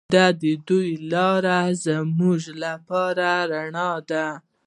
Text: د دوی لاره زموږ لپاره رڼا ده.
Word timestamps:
د 0.15 0.15
دوی 0.67 0.89
لاره 1.11 1.59
زموږ 1.85 2.41
لپاره 2.63 3.29
رڼا 3.51 3.91
ده. 4.09 4.27